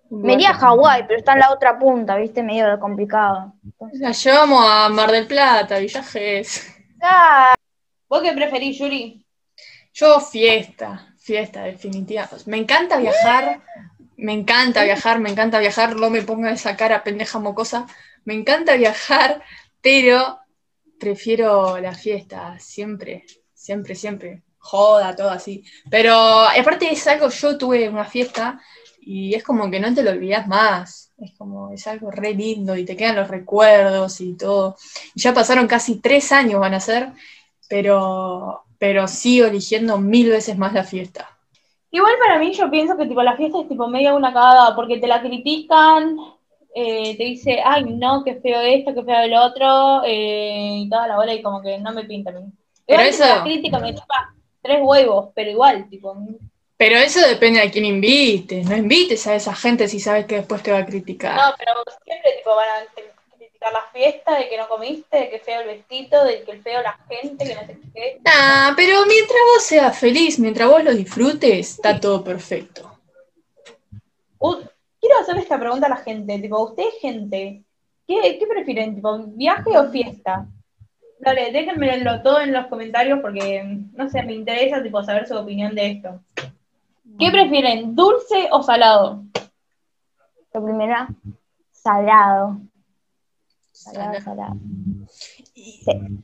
Me 0.09 0.33
iría 0.33 0.51
a 0.51 0.53
Hawái, 0.55 1.03
pero 1.07 1.19
está 1.19 1.33
en 1.33 1.39
la 1.39 1.51
otra 1.51 1.77
punta, 1.77 2.15
¿viste? 2.17 2.41
Medio 2.41 2.79
complicado. 2.79 3.53
La 3.93 4.11
llevamos 4.11 4.65
a 4.67 4.89
Mar 4.89 5.11
del 5.11 5.27
Plata, 5.27 5.77
viajes. 5.77 6.67
ah, 7.01 7.53
¿Vos 8.07 8.21
qué 8.23 8.31
preferís, 8.33 8.79
Yuri? 8.79 9.23
Yo 9.93 10.19
fiesta, 10.19 11.13
fiesta, 11.19 11.63
definitiva. 11.63 12.27
Me 12.47 12.57
encanta 12.57 12.97
viajar, 12.97 13.61
me 14.17 14.33
encanta 14.33 14.83
viajar, 14.83 15.19
me 15.19 15.29
encanta 15.29 15.59
viajar, 15.59 15.95
no 15.95 16.09
me 16.09 16.23
ponga 16.23 16.51
esa 16.51 16.75
cara 16.75 17.03
pendeja 17.03 17.37
mocosa. 17.37 17.85
Me 18.25 18.33
encanta 18.33 18.75
viajar, 18.75 19.43
pero 19.81 20.39
prefiero 20.99 21.79
la 21.79 21.93
fiesta, 21.93 22.57
siempre, 22.59 23.25
siempre, 23.53 23.95
siempre. 23.95 24.43
Joda, 24.61 25.15
todo 25.15 25.29
así. 25.29 25.63
Pero 25.89 26.13
aparte 26.13 26.91
es 26.91 27.07
algo, 27.07 27.29
yo 27.29 27.57
tuve 27.57 27.87
una 27.87 28.05
fiesta 28.05 28.59
y 29.01 29.33
es 29.33 29.43
como 29.43 29.71
que 29.71 29.79
no 29.79 29.93
te 29.93 30.03
lo 30.03 30.11
olvidas 30.11 30.47
más. 30.47 31.13
Es 31.17 31.31
como, 31.37 31.71
es 31.71 31.87
algo 31.87 32.11
re 32.11 32.33
lindo 32.33 32.75
y 32.75 32.85
te 32.85 32.95
quedan 32.95 33.15
los 33.15 33.27
recuerdos 33.27 34.21
y 34.21 34.35
todo. 34.35 34.75
Ya 35.15 35.33
pasaron 35.33 35.67
casi 35.67 35.99
tres 35.99 36.31
años, 36.31 36.59
van 36.59 36.73
a 36.73 36.79
ser, 36.79 37.13
pero, 37.67 38.63
pero 38.77 39.07
sigo 39.07 39.47
eligiendo 39.47 39.97
mil 39.97 40.29
veces 40.29 40.57
más 40.57 40.73
la 40.73 40.83
fiesta. 40.83 41.37
Igual 41.91 42.13
para 42.19 42.37
mí 42.37 42.53
yo 42.53 42.69
pienso 42.69 42.95
que 42.95 43.07
tipo 43.07 43.23
la 43.23 43.35
fiesta 43.35 43.61
es 43.61 43.67
tipo 43.67 43.87
medio 43.87 44.15
una 44.15 44.31
cagada, 44.31 44.75
porque 44.75 44.99
te 44.99 45.07
la 45.07 45.21
critican, 45.21 46.17
eh, 46.81 47.17
te 47.17 47.23
dice, 47.23 47.61
ay 47.63 47.83
no, 47.83 48.23
qué 48.23 48.35
feo 48.35 48.61
esto, 48.61 48.93
qué 48.93 49.03
feo 49.03 49.19
el 49.21 49.33
otro, 49.33 50.03
eh, 50.05 50.83
y 50.83 50.89
toda 50.89 51.07
la 51.07 51.17
bola 51.17 51.33
y 51.33 51.41
como 51.41 51.61
que 51.61 51.77
no 51.77 51.91
me 51.91 52.05
pinta 52.05 52.29
a 52.31 52.33
mí. 52.33 52.45
Pero 52.85 53.01
eso- 53.01 53.25
la 53.25 53.43
crítica 53.43 53.79
me 53.79 53.93
chupa 53.93 54.33
tres 54.61 54.79
huevos, 54.81 55.29
pero 55.35 55.49
igual, 55.51 55.89
tipo, 55.89 56.15
Pero 56.77 56.95
eso 56.95 57.19
depende 57.27 57.59
de 57.59 57.69
quién 57.71 57.83
invites. 57.85 58.65
No 58.69 58.77
invites 58.77 59.27
a 59.27 59.35
esa 59.35 59.53
gente 59.53 59.87
si 59.89 59.99
sabes 59.99 60.25
que 60.25 60.35
después 60.35 60.63
te 60.63 60.71
va 60.71 60.77
a 60.79 60.85
criticar. 60.85 61.35
no, 61.35 61.53
pero 61.57 61.73
siempre 62.05 62.31
tipo 62.37 62.55
van 62.55 62.69
a 62.69 63.37
criticar 63.37 63.73
la 63.73 63.83
fiesta, 63.91 64.37
de 64.37 64.47
que 64.47 64.57
no 64.57 64.67
comiste, 64.69 65.17
de 65.17 65.29
que 65.29 65.39
feo 65.39 65.59
el 65.61 65.67
vestido, 65.67 66.23
de 66.23 66.43
que 66.43 66.61
feo 66.61 66.81
la 66.81 66.97
gente, 67.09 67.45
que 67.45 67.55
no 67.55 67.61
sé 67.67 67.77
qué. 67.93 68.19
Nah, 68.23 68.73
pero 68.77 69.05
mientras 69.05 69.39
vos 69.53 69.63
seas 69.63 69.97
feliz, 69.99 70.39
mientras 70.39 70.69
vos 70.69 70.83
lo 70.83 70.93
disfrutes, 70.93 71.71
está 71.71 71.99
todo 71.99 72.23
perfecto. 72.23 72.89
Uh, 74.39 74.55
quiero 74.99 75.19
hacerle 75.19 75.41
esta 75.41 75.59
pregunta 75.59 75.87
a 75.87 75.91
la 75.91 75.97
gente, 75.97 76.39
tipo, 76.39 76.61
ustedes 76.63 76.93
gente, 77.01 77.63
¿qué, 78.07 78.37
qué 78.39 78.47
prefieren, 78.47 78.95
tipo, 78.95 79.17
viaje 79.27 79.77
o 79.77 79.89
fiesta? 79.89 80.47
Dale, 81.19 81.51
déjenmelo 81.51 82.21
todo 82.21 82.39
en 82.39 82.53
los 82.53 82.67
comentarios 82.67 83.19
porque, 83.21 83.63
no 83.93 84.09
sé, 84.09 84.23
me 84.23 84.33
interesa, 84.33 84.81
tipo, 84.81 85.03
saber 85.03 85.27
su 85.27 85.35
opinión 85.35 85.75
de 85.75 85.91
esto. 85.91 86.21
¿Qué 87.17 87.31
prefieren, 87.31 87.95
dulce 87.95 88.47
o 88.51 88.63
salado? 88.63 89.23
lo 90.53 90.63
primero, 90.63 91.07
salado. 91.71 92.59
Salado, 93.71 94.21
salado. 94.21 94.57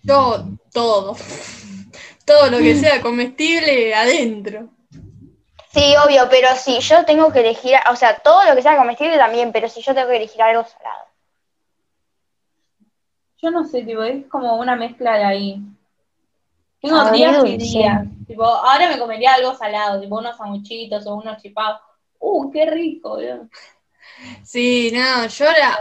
Yo, 0.03 0.45
todo. 0.73 1.15
Todo 2.25 2.49
lo 2.49 2.57
que 2.57 2.75
sea 2.79 3.01
comestible 3.01 3.93
adentro. 3.93 4.69
Sí, 5.75 5.93
obvio, 6.05 6.29
pero 6.29 6.47
si 6.55 6.79
yo 6.79 7.03
tengo 7.03 7.33
que 7.33 7.41
elegir, 7.41 7.75
o 7.91 7.95
sea, 7.97 8.17
todo 8.19 8.45
lo 8.45 8.55
que 8.55 8.61
sea 8.61 8.77
comestible 8.77 9.17
también, 9.17 9.51
pero 9.51 9.67
si 9.67 9.81
yo 9.81 9.93
tengo 9.93 10.07
que 10.07 10.15
elegir 10.15 10.41
algo 10.41 10.63
salado. 10.63 11.05
Yo 13.41 13.51
no 13.51 13.65
sé, 13.65 13.83
tipo, 13.83 14.01
es 14.03 14.25
como 14.27 14.55
una 14.55 14.77
mezcla 14.77 15.17
de 15.17 15.25
ahí. 15.25 15.61
Tengo 16.81 16.95
Ah, 16.97 17.11
días 17.11 17.43
y 17.45 17.57
días. 17.57 18.07
Tipo, 18.25 18.45
ahora 18.45 18.87
me 18.89 18.97
comería 18.97 19.33
algo 19.33 19.53
salado, 19.53 19.99
tipo 19.99 20.17
unos 20.17 20.37
sanguchitos 20.37 21.05
o 21.07 21.15
unos 21.15 21.41
chipados. 21.41 21.81
Uh, 22.19 22.49
qué 22.51 22.65
rico, 22.67 23.09
boludo. 23.09 23.49
Sí, 24.43 24.91
no, 24.93 25.27
yo 25.27 25.45
ahora. 25.45 25.77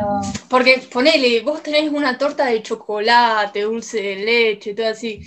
Porque 0.51 0.83
ponele, 0.93 1.41
vos 1.43 1.63
tenés 1.63 1.89
una 1.93 2.19
torta 2.19 2.47
de 2.47 2.63
chocolate, 2.63 3.63
dulce 3.63 4.03
de 4.03 4.17
leche, 4.17 4.75
todo 4.75 4.89
así. 4.89 5.21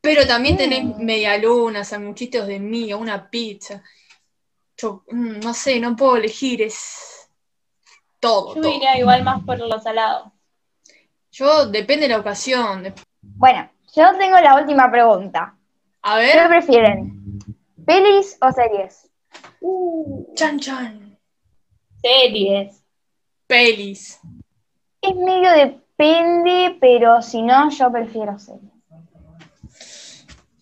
Pero 0.00 0.26
también 0.26 0.58
tenés 0.58 0.84
Mm. 0.84 1.04
medialunas, 1.04 1.88
sanguchitos 1.88 2.46
de 2.46 2.58
miga, 2.58 2.96
una 2.96 3.30
pizza. 3.30 3.82
Cho- 4.80 5.04
mm, 5.10 5.40
no 5.40 5.52
sé, 5.52 5.78
no 5.78 5.94
puedo 5.94 6.16
elegir, 6.16 6.62
es 6.62 7.28
todo. 8.18 8.54
Yo 8.54 8.62
todo. 8.62 8.72
iría 8.72 8.98
igual 8.98 9.22
más 9.22 9.42
por 9.44 9.58
lo 9.58 9.78
salado. 9.78 10.32
Yo 11.30 11.66
depende 11.66 12.08
de 12.08 12.14
la 12.14 12.20
ocasión. 12.20 12.94
Bueno, 13.20 13.70
yo 13.94 14.16
tengo 14.18 14.40
la 14.40 14.54
última 14.54 14.90
pregunta. 14.90 15.54
A 16.00 16.16
¿Qué 16.16 16.22
ver, 16.22 16.48
prefieren? 16.48 17.38
¿Pelis 17.84 18.38
o 18.40 18.50
series? 18.52 19.10
Uh, 19.60 20.34
chan 20.34 20.58
chan. 20.58 21.18
series. 22.00 22.82
Pelis. 23.46 24.18
Es 25.02 25.14
medio 25.14 25.50
depende, 25.50 26.78
pero 26.80 27.20
si 27.20 27.42
no, 27.42 27.68
yo 27.68 27.92
prefiero 27.92 28.38
series. 28.38 28.72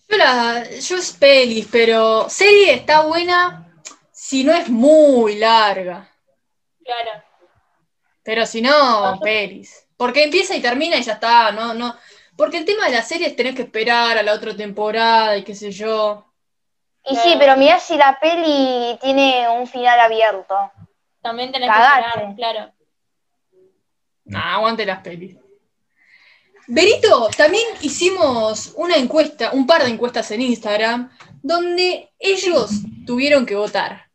Yo, 0.09 0.17
la, 0.17 0.69
yo 0.69 0.97
es 0.97 1.13
pelis, 1.13 1.67
pero 1.71 2.29
serie 2.29 2.73
está 2.73 3.05
buena 3.05 3.68
si 4.29 4.43
no 4.43 4.53
es 4.53 4.69
muy 4.69 5.37
larga. 5.39 6.07
Claro. 6.85 7.23
Pero 8.21 8.45
si 8.45 8.61
no, 8.61 9.19
pelis. 9.23 9.87
Porque 9.97 10.23
empieza 10.23 10.55
y 10.55 10.61
termina 10.61 10.97
y 10.97 11.01
ya 11.01 11.13
está, 11.13 11.51
no, 11.51 11.73
no. 11.73 11.95
Porque 12.37 12.59
el 12.59 12.65
tema 12.65 12.85
de 12.85 12.91
las 12.91 13.07
series 13.07 13.35
tenés 13.35 13.55
que 13.55 13.63
esperar 13.63 14.19
a 14.19 14.21
la 14.21 14.33
otra 14.33 14.55
temporada 14.55 15.35
y 15.35 15.43
qué 15.43 15.55
sé 15.55 15.71
yo. 15.71 16.31
Y 17.05 17.15
Claro. 17.15 17.27
sí, 17.27 17.35
pero 17.39 17.57
mirá 17.57 17.79
si 17.79 17.97
la 17.97 18.19
peli 18.19 18.99
tiene 19.01 19.49
un 19.49 19.65
final 19.65 19.99
abierto. 19.99 20.55
También 21.23 21.51
tenés 21.51 21.69
Cagate. 21.69 22.03
que 22.03 22.09
esperar, 22.09 22.35
claro. 22.35 22.73
Nah, 24.25 24.53
aguante 24.57 24.85
las 24.85 24.99
pelis. 25.01 25.37
Berito, 26.67 27.31
también 27.35 27.65
hicimos 27.81 28.73
una 28.75 28.95
encuesta, 28.95 29.49
un 29.53 29.65
par 29.65 29.81
de 29.83 29.89
encuestas 29.89 30.29
en 30.29 30.41
Instagram, 30.41 31.09
donde 31.41 32.11
ellos 32.19 32.69
tuvieron 33.07 33.43
que 33.47 33.55
votar. 33.55 34.08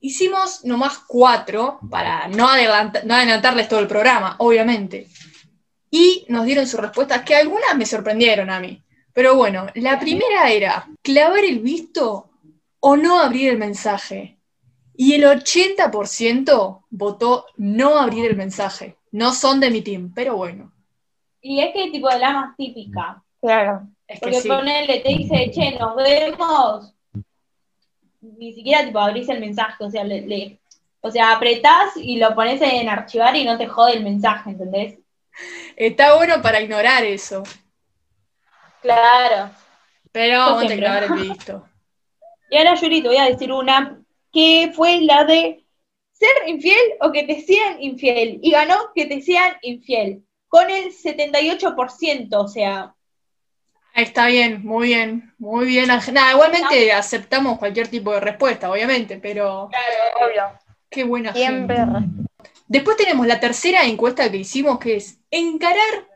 Hicimos 0.00 0.64
nomás 0.64 0.98
cuatro, 1.06 1.78
para 1.90 2.28
no, 2.28 2.48
adelanta- 2.48 3.02
no 3.04 3.14
adelantarles 3.14 3.68
todo 3.68 3.80
el 3.80 3.86
programa, 3.88 4.36
obviamente. 4.38 5.08
Y 5.90 6.26
nos 6.28 6.44
dieron 6.44 6.66
sus 6.66 6.80
respuestas, 6.80 7.22
que 7.22 7.34
algunas 7.34 7.76
me 7.76 7.86
sorprendieron 7.86 8.50
a 8.50 8.60
mí. 8.60 8.82
Pero 9.12 9.34
bueno, 9.36 9.66
la 9.74 9.98
primera 9.98 10.50
era, 10.50 10.86
¿clavar 11.02 11.44
el 11.44 11.58
visto 11.60 12.30
o 12.80 12.96
no 12.96 13.18
abrir 13.18 13.50
el 13.50 13.58
mensaje? 13.58 14.38
Y 14.94 15.14
el 15.14 15.24
80% 15.24 16.84
votó 16.90 17.46
no 17.56 17.98
abrir 17.98 18.26
el 18.30 18.36
mensaje. 18.36 18.96
No 19.12 19.32
son 19.32 19.60
de 19.60 19.70
mi 19.70 19.80
team, 19.82 20.12
pero 20.14 20.36
bueno. 20.36 20.72
Y 21.40 21.60
es 21.60 21.72
que 21.72 21.90
tipo 21.90 22.08
la 22.10 22.32
más 22.32 22.56
típica. 22.56 23.22
Claro. 23.40 23.88
Es 24.06 24.18
que 24.20 24.24
Porque 24.26 24.40
sí. 24.40 24.48
ponele, 24.48 25.00
te 25.00 25.08
dice, 25.10 25.50
che, 25.52 25.78
nos 25.78 25.94
vemos. 25.96 26.94
Ni 28.20 28.52
siquiera 28.52 28.84
tipo 28.84 28.98
abrís 28.98 29.28
el 29.28 29.40
mensaje, 29.40 29.84
o 29.84 29.90
sea, 29.90 30.04
le, 30.04 30.22
le- 30.22 30.58
o 31.00 31.10
sea, 31.10 31.32
apretás 31.32 31.96
y 31.96 32.16
lo 32.18 32.34
pones 32.34 32.60
en 32.60 32.88
archivar 32.88 33.36
y 33.36 33.44
no 33.44 33.56
te 33.56 33.66
jode 33.68 33.92
el 33.94 34.02
mensaje, 34.04 34.50
¿entendés? 34.50 34.98
Está 35.76 36.16
bueno 36.16 36.42
para 36.42 36.60
ignorar 36.60 37.04
eso. 37.04 37.44
Claro. 38.82 39.50
Pero 40.12 40.58
siempre. 40.58 40.78
clavar 40.78 41.04
el 41.04 41.12
visto. 41.28 41.68
Y 42.50 42.56
ahora, 42.56 42.74
Yuri, 42.74 43.02
te 43.02 43.08
voy 43.08 43.16
a 43.18 43.26
decir 43.26 43.52
una 43.52 44.00
que 44.32 44.72
fue 44.74 45.00
la 45.02 45.24
de 45.24 45.64
ser 46.12 46.48
infiel 46.48 46.80
o 47.00 47.12
que 47.12 47.22
te 47.24 47.40
sean 47.42 47.80
infiel. 47.80 48.38
Y 48.42 48.50
ganó 48.50 48.76
que 48.94 49.06
te 49.06 49.20
sean 49.22 49.54
infiel. 49.62 50.24
Con 50.48 50.70
el 50.70 50.92
78%, 50.92 52.40
o 52.40 52.48
sea, 52.48 52.94
Está 53.98 54.28
bien, 54.28 54.64
muy 54.64 54.86
bien, 54.88 55.34
muy 55.38 55.66
bien. 55.66 55.88
Nada, 55.88 56.32
igualmente 56.32 56.92
aceptamos 56.92 57.58
cualquier 57.58 57.88
tipo 57.88 58.12
de 58.12 58.20
respuesta, 58.20 58.70
obviamente, 58.70 59.18
pero 59.18 59.64
Obvio. 59.64 60.44
qué 60.88 61.02
buena 61.02 61.32
Siempre. 61.32 61.76
gente. 61.78 62.28
Después 62.68 62.96
tenemos 62.96 63.26
la 63.26 63.40
tercera 63.40 63.84
encuesta 63.84 64.30
que 64.30 64.36
hicimos, 64.36 64.78
que 64.78 64.96
es 64.96 65.18
encarar 65.32 66.06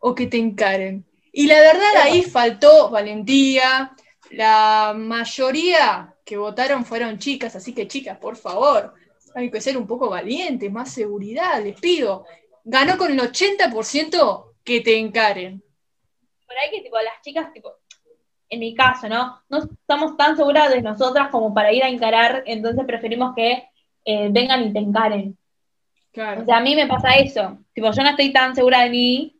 o 0.00 0.16
que 0.16 0.26
te 0.26 0.38
encaren. 0.38 1.06
Y 1.32 1.46
la 1.46 1.60
verdad 1.60 1.96
ahí 2.02 2.22
faltó 2.22 2.90
valentía. 2.90 3.92
La 4.30 4.92
mayoría 4.96 6.12
que 6.24 6.36
votaron 6.36 6.84
fueron 6.84 7.18
chicas, 7.18 7.54
así 7.54 7.72
que 7.72 7.86
chicas, 7.86 8.18
por 8.18 8.36
favor, 8.36 8.94
hay 9.36 9.48
que 9.48 9.60
ser 9.60 9.78
un 9.78 9.86
poco 9.86 10.10
valientes, 10.10 10.72
más 10.72 10.92
seguridad, 10.92 11.62
les 11.62 11.78
pido. 11.80 12.24
Ganó 12.64 12.98
con 12.98 13.12
el 13.12 13.20
80% 13.20 14.54
que 14.64 14.80
te 14.80 14.98
encaren. 14.98 15.62
Por 16.48 16.56
ahí 16.58 16.70
que 16.70 16.80
tipo 16.80 16.96
las 16.96 17.20
chicas, 17.22 17.52
tipo, 17.52 17.74
en 18.48 18.60
mi 18.60 18.74
caso, 18.74 19.08
¿no? 19.08 19.40
No 19.50 19.58
estamos 19.58 20.16
tan 20.16 20.36
seguras 20.36 20.70
de 20.70 20.80
nosotras 20.82 21.28
como 21.30 21.52
para 21.54 21.72
ir 21.72 21.84
a 21.84 21.88
encarar, 21.88 22.42
entonces 22.46 22.84
preferimos 22.86 23.34
que 23.36 23.68
eh, 24.04 24.28
vengan 24.32 24.64
y 24.64 24.72
te 24.72 24.78
encaren. 24.78 25.36
Claro. 26.10 26.42
O 26.42 26.44
sea, 26.46 26.56
a 26.56 26.60
mí 26.60 26.74
me 26.74 26.86
pasa 26.86 27.10
eso. 27.16 27.58
Tipo, 27.74 27.90
yo 27.92 28.02
no 28.02 28.08
estoy 28.10 28.32
tan 28.32 28.54
segura 28.54 28.80
de 28.82 28.90
mí 28.90 29.36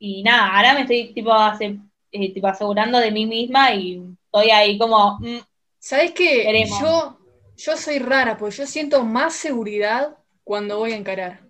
y 0.00 0.22
nada, 0.24 0.56
ahora 0.56 0.74
me 0.74 0.80
estoy 0.80 1.14
tipo, 1.14 1.32
hace- 1.32 1.78
eh, 2.10 2.34
tipo 2.34 2.48
asegurando 2.48 2.98
de 2.98 3.12
mí 3.12 3.26
misma 3.26 3.72
y 3.74 4.02
estoy 4.26 4.50
ahí 4.50 4.76
como, 4.76 5.18
mm, 5.20 5.38
¿Sabes 5.78 6.12
qué? 6.12 6.46
Yo, 6.78 7.18
yo 7.56 7.76
soy 7.76 7.98
rara, 8.00 8.36
porque 8.36 8.56
yo 8.56 8.66
siento 8.66 9.02
más 9.02 9.34
seguridad 9.34 10.18
cuando 10.44 10.78
voy 10.78 10.92
a 10.92 10.96
encarar. 10.96 11.40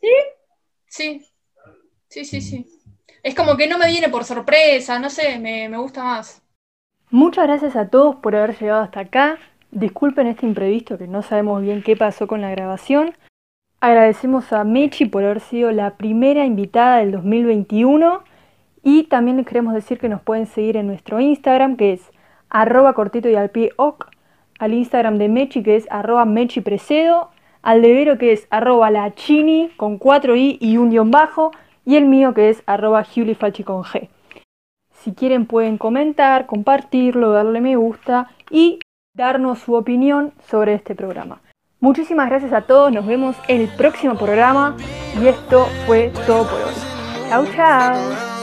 ¿Sí? 0.00 0.08
Sí, 0.86 1.26
sí, 2.08 2.24
sí, 2.24 2.40
sí. 2.40 2.73
Es 3.24 3.34
como 3.34 3.56
que 3.56 3.66
no 3.66 3.78
me 3.78 3.86
viene 3.86 4.10
por 4.10 4.24
sorpresa, 4.24 4.98
no 4.98 5.08
sé, 5.08 5.38
me, 5.38 5.66
me 5.70 5.78
gusta 5.78 6.04
más. 6.04 6.42
Muchas 7.10 7.46
gracias 7.46 7.74
a 7.74 7.88
todos 7.88 8.16
por 8.16 8.36
haber 8.36 8.54
llegado 8.58 8.82
hasta 8.82 9.00
acá. 9.00 9.38
Disculpen 9.70 10.26
este 10.26 10.44
imprevisto 10.44 10.98
que 10.98 11.08
no 11.08 11.22
sabemos 11.22 11.62
bien 11.62 11.82
qué 11.82 11.96
pasó 11.96 12.26
con 12.26 12.42
la 12.42 12.50
grabación. 12.50 13.14
Agradecemos 13.80 14.52
a 14.52 14.62
Mechi 14.64 15.06
por 15.06 15.24
haber 15.24 15.40
sido 15.40 15.72
la 15.72 15.96
primera 15.96 16.44
invitada 16.44 16.98
del 16.98 17.12
2021 17.12 18.22
y 18.82 19.04
también 19.04 19.38
les 19.38 19.46
queremos 19.46 19.72
decir 19.72 19.98
que 19.98 20.10
nos 20.10 20.20
pueden 20.20 20.44
seguir 20.44 20.76
en 20.76 20.86
nuestro 20.86 21.18
Instagram 21.18 21.78
que 21.78 21.94
es 21.94 22.02
arroba 22.50 22.92
cortito 22.92 23.30
y 23.30 23.36
al 23.36 23.48
pie 23.48 23.70
oc, 23.76 24.10
al 24.58 24.74
Instagram 24.74 25.16
de 25.16 25.30
Mechi 25.30 25.62
que 25.62 25.76
es 25.76 25.86
arroba 25.90 26.26
Mechi 26.26 26.60
Precedo, 26.60 27.30
al 27.62 27.80
de 27.80 27.94
Vero 27.94 28.18
que 28.18 28.32
es 28.32 28.46
arroba 28.50 28.90
la 28.90 29.14
chini 29.14 29.70
con 29.78 29.96
4 29.96 30.36
i 30.36 30.58
y 30.60 30.76
un 30.76 30.90
guion 30.90 31.10
bajo 31.10 31.52
y 31.84 31.96
el 31.96 32.06
mío 32.06 32.34
que 32.34 32.50
es 32.50 32.62
arroba 32.66 33.04
con 33.64 33.82
g. 33.82 34.08
Si 34.92 35.12
quieren 35.12 35.46
pueden 35.46 35.76
comentar, 35.76 36.46
compartirlo, 36.46 37.32
darle 37.32 37.60
me 37.60 37.76
gusta 37.76 38.30
y 38.50 38.80
darnos 39.14 39.58
su 39.58 39.74
opinión 39.74 40.32
sobre 40.48 40.74
este 40.74 40.94
programa. 40.94 41.40
Muchísimas 41.80 42.30
gracias 42.30 42.52
a 42.52 42.62
todos, 42.62 42.90
nos 42.92 43.06
vemos 43.06 43.36
en 43.46 43.60
el 43.60 43.68
próximo 43.68 44.16
programa 44.16 44.76
y 45.20 45.26
esto 45.26 45.66
fue 45.86 46.10
todo 46.26 46.44
por 46.44 46.60
hoy. 46.60 46.74
Chau 47.28 47.46
chau. 47.54 48.33